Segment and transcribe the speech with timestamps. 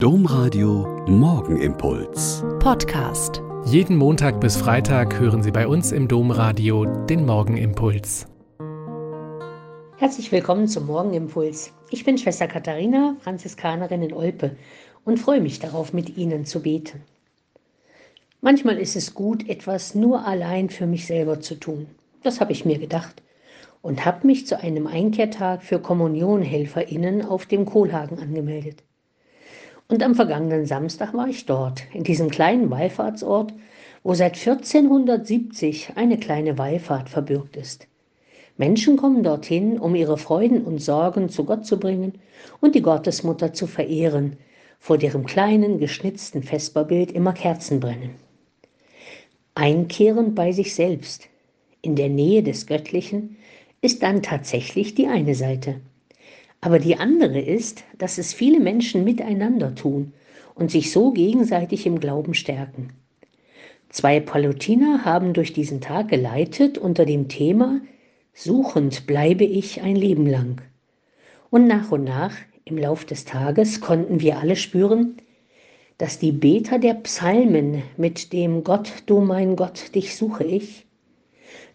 [0.00, 2.44] Domradio Morgenimpuls.
[2.60, 3.42] Podcast.
[3.64, 8.28] Jeden Montag bis Freitag hören Sie bei uns im Domradio den Morgenimpuls.
[9.96, 11.72] Herzlich willkommen zum Morgenimpuls.
[11.90, 14.54] Ich bin Schwester Katharina, Franziskanerin in Olpe
[15.04, 17.02] und freue mich darauf, mit Ihnen zu beten.
[18.40, 21.88] Manchmal ist es gut, etwas nur allein für mich selber zu tun.
[22.22, 23.20] Das habe ich mir gedacht
[23.82, 28.84] und habe mich zu einem Einkehrtag für Kommunionhelferinnen auf dem Kohlhagen angemeldet.
[29.90, 33.54] Und am vergangenen Samstag war ich dort, in diesem kleinen Wallfahrtsort,
[34.02, 37.86] wo seit 1470 eine kleine Wallfahrt verbürgt ist.
[38.58, 42.14] Menschen kommen dorthin, um ihre Freuden und Sorgen zu Gott zu bringen
[42.60, 44.36] und die Gottesmutter zu verehren,
[44.78, 48.16] vor deren kleinen geschnitzten Vesperbild immer Kerzen brennen.
[49.54, 51.28] Einkehrend bei sich selbst,
[51.80, 53.36] in der Nähe des Göttlichen,
[53.80, 55.80] ist dann tatsächlich die eine Seite.
[56.60, 60.12] Aber die andere ist, dass es viele Menschen miteinander tun
[60.54, 62.88] und sich so gegenseitig im Glauben stärken.
[63.90, 67.80] Zwei Palutiner haben durch diesen Tag geleitet unter dem Thema
[68.34, 70.60] Suchend bleibe ich ein Leben lang.
[71.50, 75.16] Und nach und nach im Lauf des Tages konnten wir alle spüren,
[75.96, 80.86] dass die Beter der Psalmen mit dem Gott, du mein Gott, dich suche ich,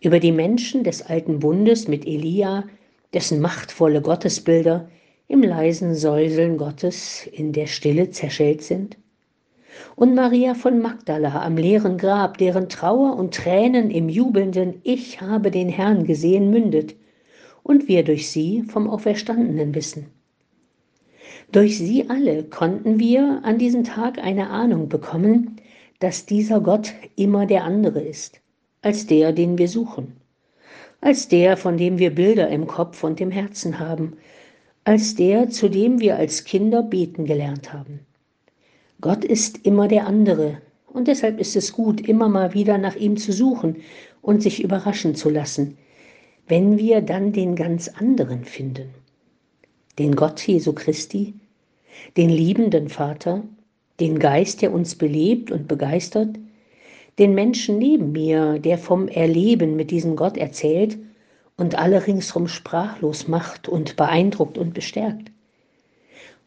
[0.00, 2.64] über die Menschen des alten Bundes mit Elia,
[3.12, 4.88] dessen machtvolle Gottesbilder
[5.28, 8.96] im leisen Säuseln Gottes in der Stille zerschellt sind?
[9.96, 15.50] Und Maria von Magdala am leeren Grab, deren Trauer und Tränen im jubelnden Ich habe
[15.50, 16.94] den Herrn gesehen mündet
[17.62, 20.06] und wir durch sie vom Auferstandenen wissen.
[21.50, 25.56] Durch sie alle konnten wir an diesem Tag eine Ahnung bekommen,
[26.00, 28.40] dass dieser Gott immer der andere ist,
[28.80, 30.21] als der, den wir suchen
[31.02, 34.16] als der, von dem wir Bilder im Kopf und im Herzen haben,
[34.84, 38.00] als der, zu dem wir als Kinder beten gelernt haben.
[39.00, 43.16] Gott ist immer der andere, und deshalb ist es gut, immer mal wieder nach ihm
[43.16, 43.76] zu suchen
[44.22, 45.76] und sich überraschen zu lassen,
[46.46, 48.90] wenn wir dann den ganz anderen finden.
[49.98, 51.34] Den Gott Jesu Christi,
[52.16, 53.42] den liebenden Vater,
[53.98, 56.38] den Geist, der uns belebt und begeistert,
[57.18, 60.98] den Menschen neben mir, der vom Erleben mit diesem Gott erzählt
[61.56, 65.30] und alle ringsherum sprachlos macht und beeindruckt und bestärkt.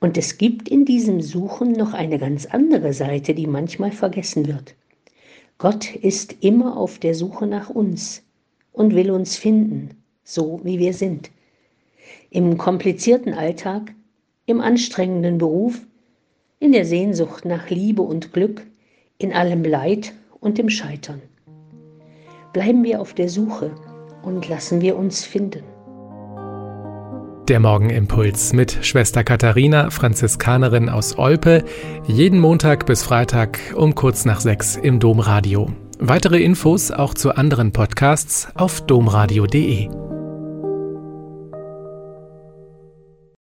[0.00, 4.74] Und es gibt in diesem Suchen noch eine ganz andere Seite, die manchmal vergessen wird.
[5.58, 8.22] Gott ist immer auf der Suche nach uns
[8.72, 11.30] und will uns finden, so wie wir sind.
[12.30, 13.94] Im komplizierten Alltag,
[14.44, 15.80] im anstrengenden Beruf,
[16.60, 18.66] in der Sehnsucht nach Liebe und Glück,
[19.18, 20.12] in allem Leid
[20.46, 21.20] und dem Scheitern.
[22.52, 23.72] Bleiben wir auf der Suche
[24.22, 25.64] und lassen wir uns finden.
[27.48, 31.64] Der Morgenimpuls mit Schwester Katharina, Franziskanerin aus Olpe,
[32.06, 35.70] jeden Montag bis Freitag um kurz nach sechs im Domradio.
[35.98, 40.05] Weitere Infos auch zu anderen Podcasts auf domradio.de.